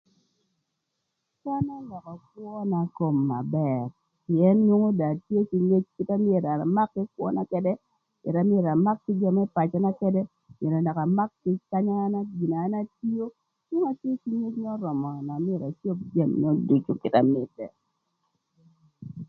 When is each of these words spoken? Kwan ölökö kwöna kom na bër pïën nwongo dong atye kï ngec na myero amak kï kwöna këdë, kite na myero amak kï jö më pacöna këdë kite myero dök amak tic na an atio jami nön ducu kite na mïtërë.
Kwan 1.41 1.65
ölökö 1.77 2.13
kwöna 2.27 2.81
kom 2.97 3.17
na 3.29 3.39
bër 3.55 3.83
pïën 4.25 4.57
nwongo 4.65 4.89
dong 4.99 5.13
atye 5.15 5.39
kï 5.49 5.57
ngec 5.67 5.85
na 6.07 6.15
myero 6.25 6.49
amak 6.65 6.89
kï 6.93 7.03
kwöna 7.13 7.41
këdë, 7.51 7.73
kite 8.19 8.29
na 8.35 8.41
myero 8.49 8.69
amak 8.75 8.97
kï 9.03 9.11
jö 9.19 9.29
më 9.37 9.43
pacöna 9.55 9.89
këdë 9.99 10.21
kite 10.47 10.57
myero 10.61 10.79
dök 10.87 10.99
amak 11.05 11.31
tic 11.43 11.61
na 11.85 11.93
an 12.05 12.13
atio 12.79 13.25
jami 16.15 16.35
nön 16.41 16.57
ducu 16.67 16.91
kite 17.01 17.19
na 17.21 17.27
mïtërë. 17.33 17.73